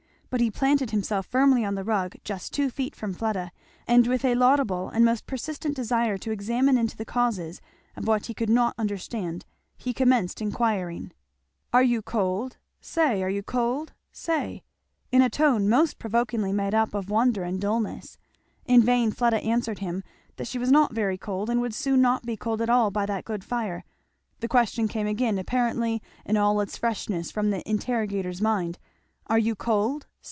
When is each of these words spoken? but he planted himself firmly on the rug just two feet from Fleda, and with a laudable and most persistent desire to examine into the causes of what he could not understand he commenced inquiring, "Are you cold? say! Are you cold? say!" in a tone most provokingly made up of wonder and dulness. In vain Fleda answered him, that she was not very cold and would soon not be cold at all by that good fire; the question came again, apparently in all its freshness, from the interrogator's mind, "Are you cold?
but 0.31 0.39
he 0.39 0.49
planted 0.49 0.91
himself 0.91 1.25
firmly 1.25 1.65
on 1.65 1.75
the 1.75 1.83
rug 1.83 2.15
just 2.23 2.53
two 2.53 2.69
feet 2.69 2.95
from 2.95 3.13
Fleda, 3.13 3.51
and 3.85 4.07
with 4.07 4.23
a 4.23 4.33
laudable 4.33 4.87
and 4.87 5.03
most 5.03 5.25
persistent 5.27 5.75
desire 5.75 6.17
to 6.17 6.31
examine 6.31 6.77
into 6.77 6.95
the 6.95 7.03
causes 7.03 7.59
of 7.97 8.07
what 8.07 8.27
he 8.27 8.33
could 8.33 8.49
not 8.49 8.73
understand 8.77 9.43
he 9.75 9.93
commenced 9.93 10.41
inquiring, 10.41 11.11
"Are 11.73 11.83
you 11.83 12.01
cold? 12.01 12.55
say! 12.79 13.21
Are 13.21 13.27
you 13.29 13.43
cold? 13.43 13.91
say!" 14.13 14.63
in 15.11 15.21
a 15.21 15.29
tone 15.29 15.67
most 15.67 15.99
provokingly 15.99 16.53
made 16.53 16.73
up 16.73 16.93
of 16.93 17.09
wonder 17.09 17.43
and 17.43 17.59
dulness. 17.59 18.17
In 18.63 18.81
vain 18.81 19.11
Fleda 19.11 19.43
answered 19.43 19.79
him, 19.79 20.01
that 20.37 20.47
she 20.47 20.57
was 20.57 20.71
not 20.71 20.93
very 20.93 21.17
cold 21.17 21.49
and 21.49 21.59
would 21.59 21.73
soon 21.75 21.99
not 22.03 22.23
be 22.25 22.37
cold 22.37 22.61
at 22.61 22.69
all 22.69 22.89
by 22.89 23.05
that 23.05 23.25
good 23.25 23.43
fire; 23.43 23.83
the 24.39 24.47
question 24.47 24.87
came 24.87 25.07
again, 25.07 25.37
apparently 25.37 26.01
in 26.25 26.37
all 26.37 26.61
its 26.61 26.77
freshness, 26.77 27.31
from 27.31 27.49
the 27.49 27.69
interrogator's 27.69 28.41
mind, 28.41 28.79
"Are 29.27 29.37
you 29.37 29.55
cold? 29.55 30.07